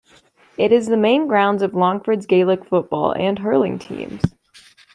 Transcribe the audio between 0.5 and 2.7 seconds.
It is the main grounds of Longford's Gaelic